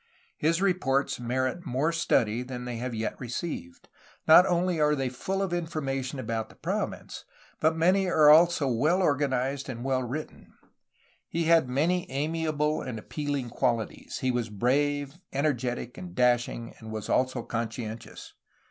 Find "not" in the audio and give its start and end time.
4.27-4.47